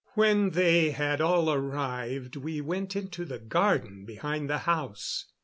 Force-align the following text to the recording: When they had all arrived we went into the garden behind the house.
When 0.15 0.49
they 0.49 0.89
had 0.89 1.21
all 1.21 1.53
arrived 1.53 2.35
we 2.35 2.59
went 2.59 2.95
into 2.95 3.23
the 3.23 3.37
garden 3.37 4.03
behind 4.03 4.49
the 4.49 4.57
house. 4.65 5.25